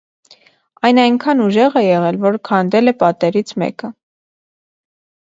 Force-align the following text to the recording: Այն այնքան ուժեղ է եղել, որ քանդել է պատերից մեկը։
Այն 0.87 0.99
այնքան 1.01 1.43
ուժեղ 1.47 1.77
է 1.81 1.83
եղել, 1.83 2.17
որ 2.23 2.37
քանդել 2.49 2.93
է 2.93 2.95
պատերից 3.05 3.55
մեկը։ 3.65 3.91